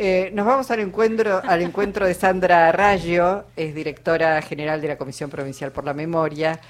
[0.00, 4.96] Eh, nos vamos al encuentro, al encuentro de Sandra Rayo, es directora general de la
[4.96, 6.60] Comisión Provincial por la Memoria,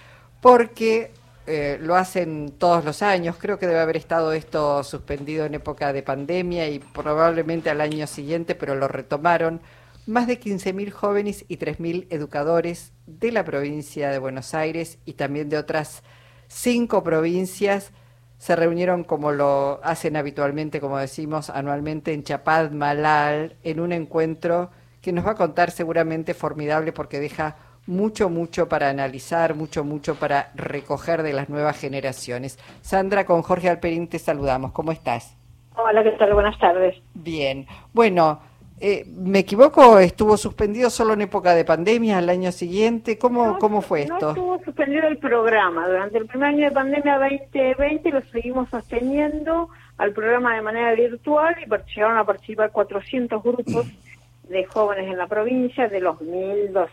[0.41, 1.11] porque
[1.47, 3.37] eh, lo hacen todos los años.
[3.39, 8.07] Creo que debe haber estado esto suspendido en época de pandemia y probablemente al año
[8.07, 9.61] siguiente, pero lo retomaron.
[10.07, 15.51] Más de 15.000 jóvenes y 3.000 educadores de la provincia de Buenos Aires y también
[15.51, 16.03] de otras
[16.47, 17.93] cinco provincias
[18.39, 24.71] se reunieron como lo hacen habitualmente, como decimos, anualmente en Chapad Malal, en un encuentro
[25.03, 27.57] que nos va a contar seguramente formidable porque deja
[27.87, 32.59] mucho, mucho para analizar, mucho, mucho para recoger de las nuevas generaciones.
[32.81, 34.73] Sandra, con Jorge Alperín te saludamos.
[34.73, 35.37] ¿Cómo estás?
[35.75, 36.35] Hola, ¿qué tal?
[36.35, 36.97] Buenas tardes.
[37.15, 37.67] Bien.
[37.93, 38.41] Bueno,
[38.81, 39.99] eh, ¿me equivoco?
[39.99, 43.19] ¿Estuvo suspendido solo en época de pandemia al año siguiente?
[43.19, 44.15] ¿Cómo, cómo fue esto?
[44.21, 45.89] No estuvo suspendido el programa.
[45.89, 51.57] Durante el primer año de pandemia 2020 lo seguimos sosteniendo al programa de manera virtual
[51.61, 53.87] y llegaron a participar 400 grupos
[54.49, 56.89] de jóvenes en la provincia, de los 1.200,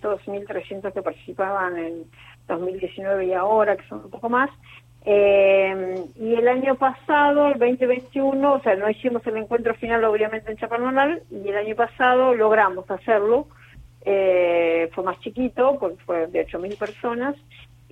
[0.00, 2.04] 1.300 que participaban en
[2.46, 4.50] 2019 y ahora, que son un poco más.
[5.04, 10.50] Eh, y el año pasado, el 2021, o sea, no hicimos el encuentro final obviamente
[10.50, 13.48] en Chaparmonal, y el año pasado logramos hacerlo,
[14.04, 17.36] eh, fue más chiquito, porque fue de 8.000 personas,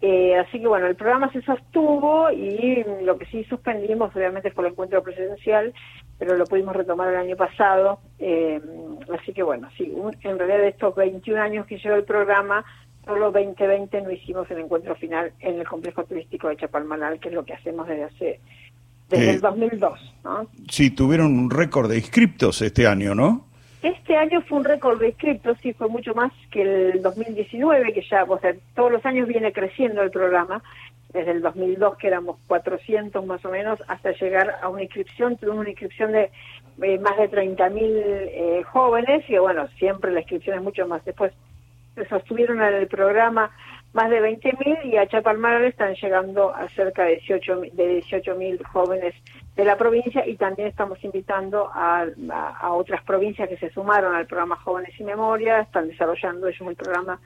[0.00, 4.66] eh, así que bueno, el programa se sostuvo y lo que sí suspendimos obviamente fue
[4.66, 5.74] el encuentro presidencial,
[6.18, 7.98] pero lo pudimos retomar el año pasado.
[8.18, 8.60] Eh,
[9.18, 9.92] así que bueno, sí,
[10.22, 12.64] en realidad de estos 21 años que lleva el programa,
[13.08, 17.34] solo 2020 no hicimos el encuentro final en el complejo turístico de Chapalmanal, que es
[17.34, 18.40] lo que hacemos desde hace
[19.08, 20.14] desde el 2002.
[20.24, 20.46] ¿no?
[20.70, 23.46] Sí, tuvieron un récord de inscriptos este año, ¿no?
[23.82, 28.02] Este año fue un récord de inscriptos, sí, fue mucho más que el 2019, que
[28.02, 30.62] ya, o sea, todos los años viene creciendo el programa,
[31.12, 35.60] desde el 2002 que éramos 400 más o menos, hasta llegar a una inscripción, tuvimos
[35.60, 36.30] una inscripción de
[36.82, 41.02] eh, más de 30.000 eh, jóvenes, y bueno, siempre la inscripción es mucho más.
[41.04, 41.32] Después
[42.06, 43.50] sostuvieron en el programa
[43.92, 49.14] más de 20.000 y a Chapalmar están llegando a cerca de 18.000 de 18.000 jóvenes
[49.56, 52.06] de la provincia y también estamos invitando a,
[52.60, 56.76] a, otras provincias que se sumaron al programa Jóvenes y Memoria, están desarrollando ellos el
[56.76, 57.18] programa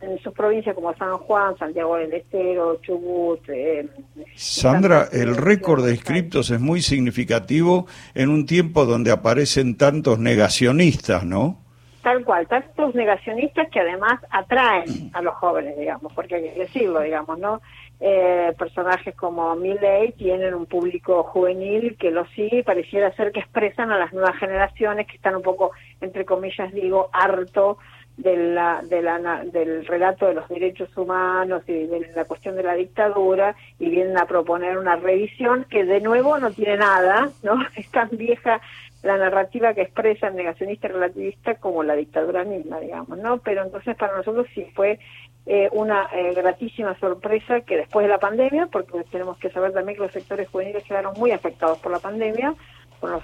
[0.00, 3.40] en sus provincias como San Juan, Santiago del Estero, Chubut.
[3.48, 3.88] Eh,
[4.34, 11.24] Sandra, el récord de inscriptos es muy significativo en un tiempo donde aparecen tantos negacionistas,
[11.24, 11.65] ¿no?
[12.06, 17.00] Tal cual, tantos negacionistas que además atraen a los jóvenes, digamos, porque hay que decirlo,
[17.00, 17.60] digamos, ¿no?
[17.98, 23.40] Eh, personajes como Milley tienen un público juvenil que lo sigue y pareciera ser que
[23.40, 27.78] expresan a las nuevas generaciones que están un poco, entre comillas digo, harto
[28.16, 32.62] de la, de la, del relato de los derechos humanos y de la cuestión de
[32.62, 37.58] la dictadura y vienen a proponer una revisión que de nuevo no tiene nada, ¿no?
[37.76, 38.60] Es tan vieja
[39.06, 43.38] la narrativa que expresa el negacionista relativista como la dictadura misma, digamos, ¿no?
[43.38, 44.98] Pero entonces para nosotros sí fue
[45.46, 49.96] eh, una eh, gratísima sorpresa que después de la pandemia, porque tenemos que saber también
[49.96, 52.54] que los sectores juveniles quedaron muy afectados por la pandemia,
[53.00, 53.20] uno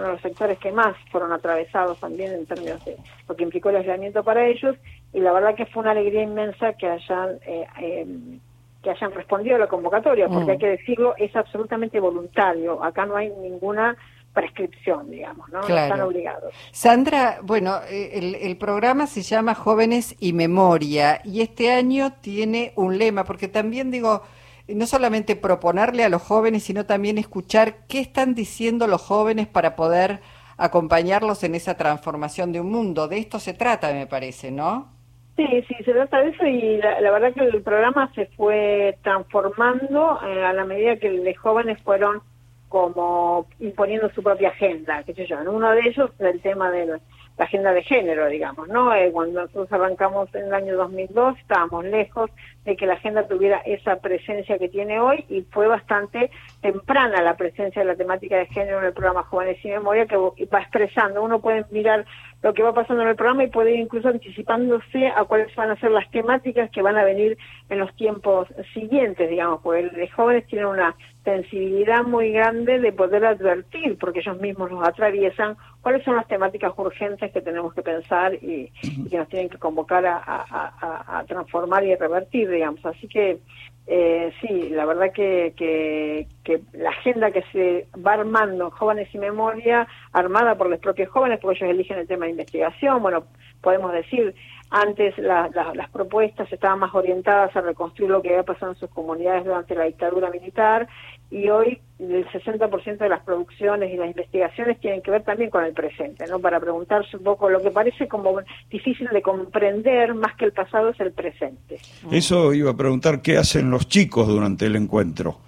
[0.00, 2.96] de los sectores que más fueron atravesados también en términos de
[3.28, 4.76] lo que implicó el aislamiento para ellos,
[5.12, 7.38] y la verdad que fue una alegría inmensa que hayan...
[7.46, 8.40] Eh, em,
[8.82, 10.50] que hayan respondido a la convocatoria, porque mm.
[10.50, 12.84] hay que decirlo, es absolutamente voluntario.
[12.84, 13.96] Acá no hay ninguna
[14.36, 15.60] prescripción, digamos, ¿no?
[15.62, 16.52] Están obligados.
[16.70, 22.74] Sandra, bueno, eh, el, el, programa se llama Jóvenes y Memoria y este año tiene
[22.76, 24.24] un lema, porque también digo,
[24.68, 29.74] no solamente proponerle a los jóvenes, sino también escuchar qué están diciendo los jóvenes para
[29.74, 30.20] poder
[30.58, 33.08] acompañarlos en esa transformación de un mundo.
[33.08, 34.92] De esto se trata, me parece, ¿no?
[35.36, 40.18] Sí, sí, se trata de eso y la, verdad que el programa se fue transformando
[40.26, 42.22] eh, a la medida que los jóvenes fueron
[42.68, 45.38] como imponiendo su propia agenda, qué sé yo.
[45.50, 47.00] Uno de ellos el tema de la,
[47.38, 48.94] agenda de género, digamos, ¿no?
[48.94, 52.30] Eh, cuando nosotros arrancamos en el año 2002 estábamos lejos
[52.64, 56.30] de que la agenda tuviera esa presencia que tiene hoy y fue bastante
[56.62, 60.16] temprana la presencia de la temática de género en el programa Jóvenes sin Memoria que
[60.16, 61.22] va expresando.
[61.22, 62.06] Uno puede mirar
[62.46, 65.72] lo que va pasando en el programa y puede ir incluso anticipándose a cuáles van
[65.72, 67.36] a ser las temáticas que van a venir
[67.68, 70.94] en los tiempos siguientes, digamos, porque los jóvenes tienen una
[71.24, 76.72] sensibilidad muy grande de poder advertir, porque ellos mismos nos atraviesan, cuáles son las temáticas
[76.76, 78.70] urgentes que tenemos que pensar y,
[79.10, 82.86] que nos tienen que convocar a, transformar y a revertir, digamos.
[82.86, 83.40] Así que
[83.86, 89.18] eh, sí, la verdad que, que, que, la agenda que se va armando Jóvenes y
[89.18, 93.26] Memoria, armada por los propios jóvenes, porque ellos eligen el tema de investigación, bueno,
[93.60, 94.34] podemos decir,
[94.70, 99.44] antes las propuestas estaban más orientadas a reconstruir lo que había pasado en sus comunidades
[99.44, 100.88] durante la dictadura militar
[101.30, 105.64] y hoy el 60% de las producciones y las investigaciones tienen que ver también con
[105.64, 106.38] el presente, ¿no?
[106.38, 108.38] Para preguntarse un poco lo que parece como
[108.70, 111.78] difícil de comprender más que el pasado es el presente.
[112.10, 115.38] Eso iba a preguntar qué hacen los chicos durante el encuentro.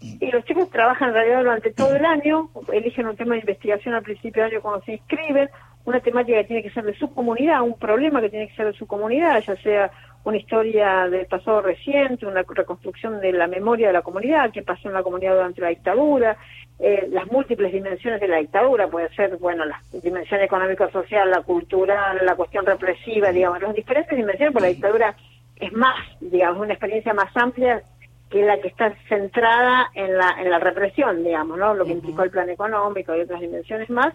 [0.00, 3.94] Y los chicos trabajan en realidad durante todo el año, eligen un tema de investigación
[3.94, 5.48] al principio de año cuando se inscriben,
[5.86, 8.66] una temática que tiene que ser de su comunidad, un problema que tiene que ser
[8.66, 9.90] de su comunidad, ya sea
[10.24, 14.88] una historia del pasado reciente, una reconstrucción de la memoria de la comunidad, qué pasó
[14.88, 16.36] en la comunidad durante la dictadura,
[16.80, 22.18] eh, las múltiples dimensiones de la dictadura, puede ser, bueno, la dimensión económico-social, la cultural,
[22.20, 25.16] la cuestión represiva, digamos, las diferentes dimensiones, porque la dictadura
[25.54, 27.80] es más, digamos, una experiencia más amplia
[28.28, 31.74] que la que está centrada en la, en la represión, digamos, ¿no?
[31.74, 34.12] Lo que implicó el plan económico y otras dimensiones más,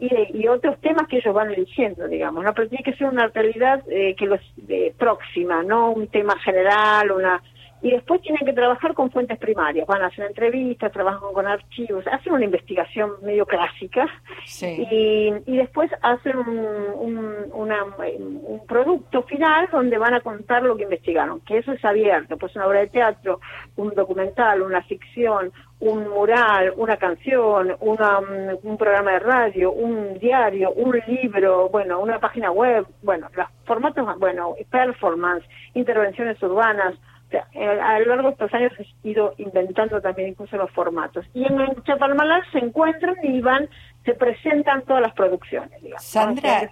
[0.00, 2.52] y, otros temas que ellos van eligiendo, digamos, ¿no?
[2.54, 7.12] Pero tiene que ser una realidad eh, que los eh, próxima, no un tema general,
[7.12, 7.42] una
[7.82, 12.06] y después tienen que trabajar con fuentes primarias, van a hacer entrevistas, trabajan con archivos,
[12.06, 14.06] hacen una investigación medio clásica
[14.60, 16.58] y, y, después hacen un,
[16.94, 22.36] un, un, producto final donde van a contar lo que investigaron, que eso es abierto,
[22.36, 23.40] pues una obra de teatro,
[23.76, 28.20] un documental, una ficción, un mural, una canción, una,
[28.62, 34.06] un programa de radio, un diario, un libro, bueno, una página web, bueno, los formatos,
[34.18, 35.44] bueno, performance,
[35.74, 36.94] intervenciones urbanas,
[37.38, 41.24] a lo largo de estos años he ido inventando también incluso los formatos.
[41.34, 43.68] Y en Chapalmalal se encuentran y van,
[44.04, 45.80] se presentan todas las producciones.
[45.98, 46.70] Sandra,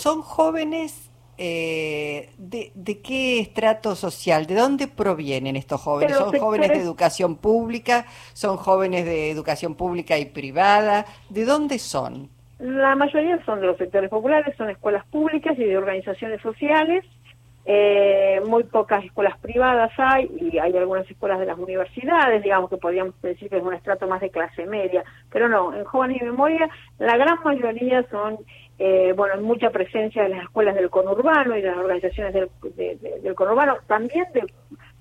[0.00, 4.46] ¿son jóvenes eh, de, de, qué estrato social?
[4.46, 6.16] ¿De dónde provienen estos jóvenes?
[6.16, 8.06] ¿Son jóvenes de educación pública?
[8.32, 11.06] ¿Son jóvenes de educación pública y privada?
[11.28, 12.30] ¿De dónde son?
[12.58, 17.04] La mayoría son de los sectores populares, son escuelas públicas y de organizaciones sociales
[17.70, 22.78] eh, muy pocas escuelas privadas hay y hay algunas escuelas de las universidades, digamos que
[22.78, 26.24] podríamos decir que es un estrato más de clase media, pero no, en Jóvenes y
[26.24, 26.66] Memoria
[26.98, 28.38] la gran mayoría son,
[28.78, 32.48] eh, bueno, mucha presencia de las escuelas del conurbano y de las organizaciones del,
[33.22, 34.46] del conurbano, también de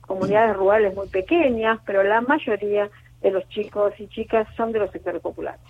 [0.01, 2.89] comunidades rurales muy pequeñas, pero la mayoría
[3.21, 5.61] de los chicos y chicas son de los sectores populares,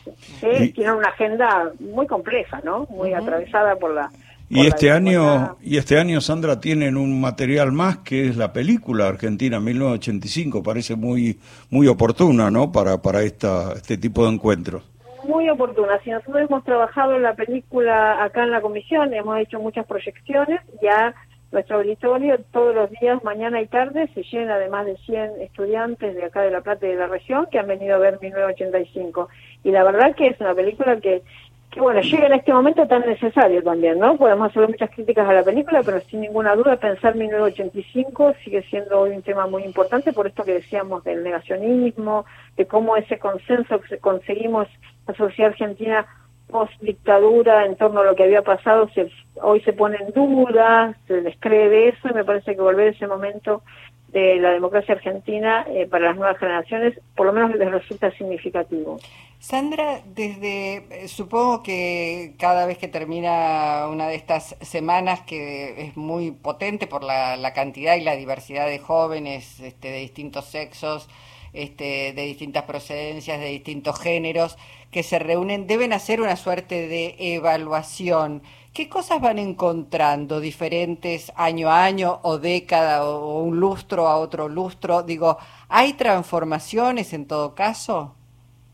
[0.42, 2.88] que tienen una agenda muy compleja, ¿no?
[2.90, 4.10] Muy atravesada por la
[4.50, 9.08] y este año, y este año, Sandra, tienen un material más que es la película
[9.08, 10.64] Argentina 1985.
[10.64, 11.38] Parece muy,
[11.70, 12.72] muy oportuna, ¿no?
[12.72, 14.84] Para, para esta, este tipo de encuentros.
[15.28, 16.00] Muy oportuna.
[16.04, 21.14] Si nosotros hemos trabajado la película acá en la comisión, hemos hecho muchas proyecciones, ya
[21.52, 26.16] nuestro auditorio todos los días, mañana y tarde, se llena de más de 100 estudiantes
[26.16, 29.30] de acá de La Plata y de la región que han venido a ver 1985.
[29.64, 31.24] Y la verdad que es una película que
[31.72, 34.18] que bueno, llega en este momento tan necesario también, ¿no?
[34.18, 39.02] Podemos hacer muchas críticas a la película, pero sin ninguna duda pensar 1985 sigue siendo
[39.02, 42.26] hoy un tema muy importante por esto que decíamos del negacionismo,
[42.56, 44.68] de cómo ese consenso que conseguimos
[45.08, 46.06] la sociedad argentina
[46.50, 49.12] post dictadura en torno a lo que había pasado se,
[49.42, 52.92] hoy se pone en duda, se descree de eso y me parece que volver a
[52.92, 53.62] ese momento
[54.08, 59.00] de la democracia argentina eh, para las nuevas generaciones por lo menos les resulta significativo.
[59.40, 65.96] Sandra, desde eh, supongo que cada vez que termina una de estas semanas que es
[65.96, 71.08] muy potente por la, cantidad y la diversidad de jóvenes este, de distintos sexos,
[71.54, 74.58] este, de distintas procedencias, de distintos géneros,
[74.92, 78.42] que se reúnen, deben hacer una suerte de evaluación.
[78.74, 84.50] ¿Qué cosas van encontrando diferentes año a año o década o un lustro a otro
[84.50, 85.04] lustro?
[85.04, 85.38] Digo,
[85.70, 88.17] ¿hay transformaciones en todo caso?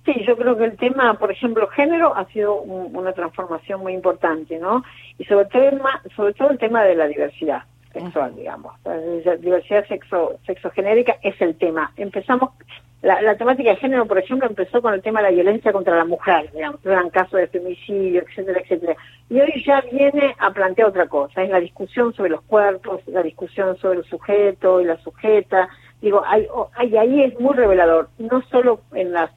[0.06, 4.60] Sí, yo creo que el tema, por ejemplo, género ha sido una transformación muy importante,
[4.60, 4.84] ¿no?
[5.18, 5.64] Y sobre todo,
[6.16, 8.74] sobre todo el tema de la diversidad sexual, digamos.
[8.84, 8.98] La
[9.38, 11.94] diversidad sexo, sexogenérica es el tema.
[11.96, 12.50] Empezamos,
[13.02, 16.06] la, temática de género, por ejemplo, empezó con el tema de la violencia contra la
[16.06, 18.96] mujer, digamos, eran casos de femicidio, etcétera, etcétera.
[19.30, 23.24] Y hoy ya viene a plantear otra cosa, es la discusión sobre los cuerpos, la
[23.24, 25.70] discusión sobre el sujeto y la sujeta.
[26.02, 26.46] Digo, hay,
[26.76, 29.32] hay, ahí es muy revelador, no solo en las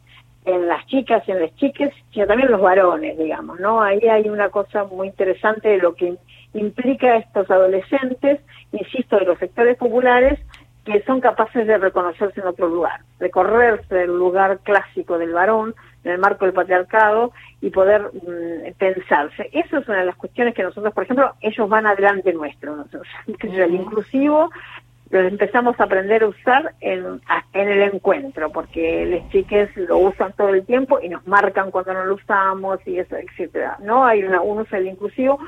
[0.47, 3.83] en las chicas y en las chiques, sino también los varones, digamos, ¿no?
[3.83, 6.17] Ahí hay una cosa muy interesante de lo que
[6.55, 8.41] implica a estos adolescentes,
[8.73, 10.39] insisto, de los sectores populares,
[10.85, 15.75] que son capaces de reconocerse en otro lugar, recorrerse del lugar clásico del varón,
[16.05, 19.51] en el marco del patriarcado, y poder mm, pensarse.
[19.53, 23.09] Eso es una de las cuestiones que nosotros, por ejemplo, ellos van adelante nuestro, nosotros,
[23.27, 24.51] el inclusivo
[25.11, 27.21] lo empezamos a aprender a usar en,
[27.53, 31.95] en el encuentro, porque los chiques lo usan todo el tiempo y nos marcan cuando
[31.95, 33.79] no lo usamos y eso, etcétera.
[33.83, 34.05] ¿No?
[34.05, 35.39] Hay una, un uso del inclusivo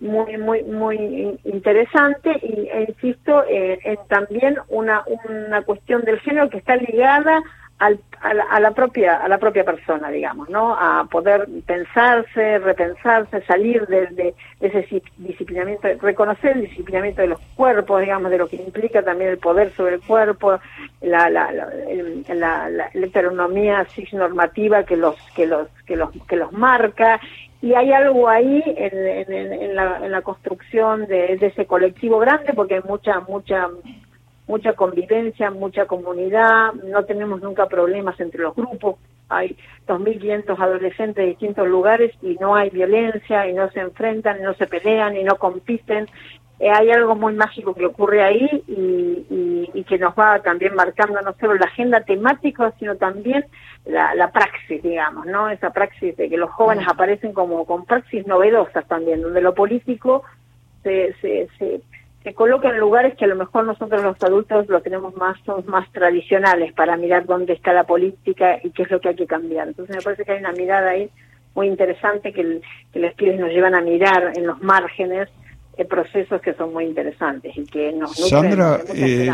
[0.00, 6.48] muy, muy, muy interesante y e insisto eh, en también una, una cuestión del género
[6.50, 7.42] que está ligada
[7.78, 13.86] al, a la, propia a la propia persona digamos no a poder pensarse repensarse salir
[13.86, 19.30] de, ese disciplinamiento reconocer el disciplinamiento de los cuerpos digamos de lo que implica también
[19.30, 20.58] el poder sobre el cuerpo
[21.00, 27.20] la la, la, la, heteronomía cisnormativa que los que los que los que los marca.
[27.60, 32.52] Y hay algo ahí en, en, la, en la construcción de, de ese colectivo grande
[32.54, 33.68] porque hay mucha mucha
[34.48, 38.96] mucha convivencia, mucha comunidad, no tenemos nunca problemas entre los grupos,
[39.28, 44.42] hay 2.500 adolescentes de distintos lugares y no hay violencia y no se enfrentan, y
[44.42, 46.06] no se pelean y no compiten.
[46.60, 51.20] Eh, hay algo muy mágico que ocurre ahí y, y, que nos va también marcando
[51.22, 53.44] no solo la agenda temática, sino también
[53.86, 55.48] la, la praxis, digamos, ¿no?
[55.50, 60.24] Esa praxis de que los jóvenes aparecen como con praxis novedosas también, donde lo político
[60.82, 61.80] se, se, se
[62.22, 65.66] se coloca en lugares que a lo mejor nosotros los adultos lo tenemos más, somos
[65.66, 69.26] más tradicionales para mirar dónde está la política y qué es lo que hay que
[69.26, 69.68] cambiar.
[69.68, 71.08] Entonces me parece que hay una mirada ahí
[71.54, 72.60] muy interesante que,
[72.92, 75.28] que los pibes nos llevan a mirar en los márgenes
[75.76, 79.32] de procesos que son muy interesantes y que nos Sandra, eh,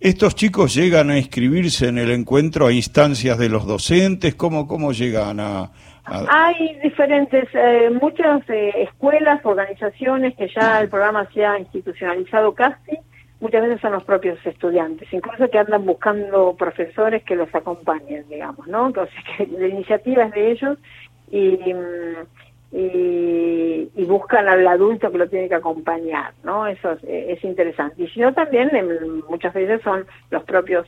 [0.00, 4.34] ¿estos chicos llegan a inscribirse en el encuentro a instancias de los docentes?
[4.34, 5.70] ¿Cómo, cómo llegan a,
[6.04, 12.98] hay diferentes, eh, muchas eh, escuelas, organizaciones que ya el programa se ha institucionalizado casi,
[13.40, 18.66] muchas veces son los propios estudiantes, incluso que andan buscando profesores que los acompañen, digamos,
[18.66, 18.92] ¿no?
[18.92, 19.06] Sea,
[19.36, 20.78] que la iniciativa es de ellos
[21.30, 21.58] y,
[22.72, 26.66] y, buscan al adulto que lo tiene que acompañar, ¿no?
[26.66, 28.02] Eso es, es interesante.
[28.02, 28.70] Y si no, también
[29.28, 30.86] muchas veces son los propios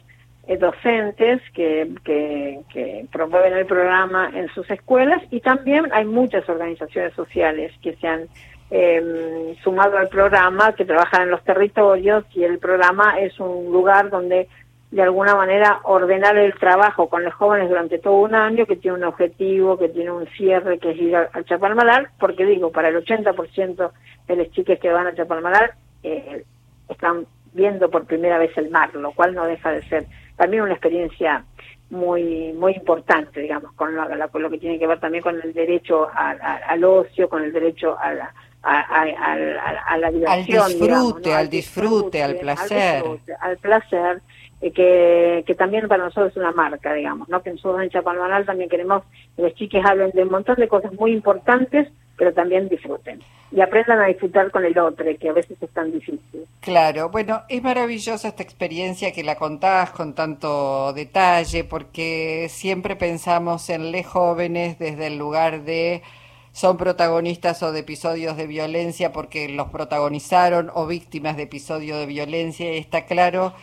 [0.58, 7.72] docentes que, que, promueven el programa en sus escuelas y también hay muchas organizaciones sociales
[7.82, 8.26] que se han
[8.70, 14.10] em, sumado al programa, que trabajan en los territorios y el programa es un lugar
[14.10, 14.48] donde
[14.94, 18.96] de alguna manera ordenar el trabajo con los jóvenes durante todo un año, que tiene
[18.96, 23.04] un objetivo, que tiene un cierre, que es ir al Chapalmalar, porque digo, para el
[23.04, 23.90] 80%
[24.28, 25.74] de los chiques que van a Chapalmalar
[26.04, 26.44] eh,
[26.88, 30.06] están viendo por primera vez el mar, lo cual no deja de ser
[30.36, 31.44] también una experiencia
[31.90, 36.08] muy muy importante, digamos, con lo, lo que tiene que ver también con el derecho
[36.14, 38.34] al ocio, con el derecho a la,
[38.64, 40.62] a, la diversión.
[40.62, 43.04] Al disfrute, al, disfrute, al placer.
[43.40, 44.22] Al, placer,
[44.60, 47.42] eh, que, que también para nosotros es una marca, digamos, ¿no?
[47.42, 49.02] que nosotros en Chapalmanal también queremos
[49.36, 53.20] que los chiques hablen de un montón de cosas muy importantes, pero también disfruten
[53.54, 56.46] y aprendan a disfrutar con el otro, que a veces es tan difícil.
[56.60, 63.70] Claro, bueno, es maravillosa esta experiencia que la contás con tanto detalle, porque siempre pensamos
[63.70, 66.02] en les jóvenes desde el lugar de
[66.50, 72.06] son protagonistas o de episodios de violencia porque los protagonizaron o víctimas de episodios de
[72.06, 73.54] violencia y está claro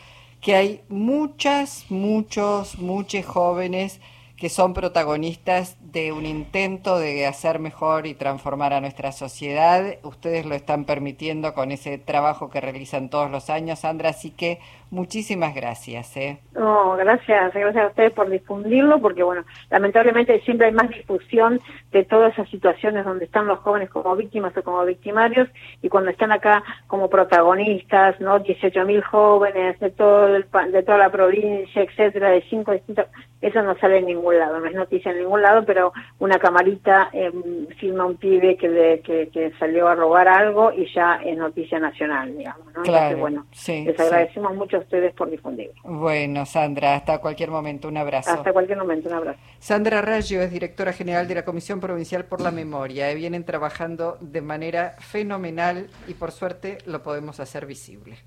[0.42, 4.02] que hay muchas, muchos, muchos jóvenes
[4.42, 9.98] que son protagonistas de un intento de hacer mejor y transformar a nuestra sociedad.
[10.02, 14.60] Ustedes lo están permitiendo con ese trabajo que realizan todos los años, Sandra, así que
[14.92, 16.16] muchísimas gracias.
[16.18, 16.38] ¿eh?
[16.54, 21.60] No, gracias, gracias a ustedes por difundirlo, porque bueno, lamentablemente siempre hay más difusión
[21.92, 25.50] de todas esas situaciones donde están los jóvenes como víctimas o como victimarios
[25.82, 28.40] y cuando están acá como protagonistas, ¿no?
[28.40, 33.08] 18.000 jóvenes de todo el, de toda la provincia, etcétera, de cinco distintos
[33.42, 37.10] eso no sale en ningún lado, no es noticia en ningún lado, pero una camarita
[37.12, 37.32] eh,
[37.80, 42.68] filma un pibe que, que, salió a robar algo y ya es noticia nacional, digamos.
[42.74, 42.84] ¿no?
[42.84, 45.72] Claro, bueno, les agradecemos mucho ustedes por difundir.
[45.84, 48.32] Bueno, Sandra, hasta cualquier momento, un abrazo.
[48.32, 49.40] Hasta cualquier momento, un abrazo.
[49.60, 53.14] Sandra Rayo es directora general de la Comisión Provincial por la Memoria.
[53.14, 58.18] Vienen trabajando de manera fenomenal y por suerte lo podemos hacer visible.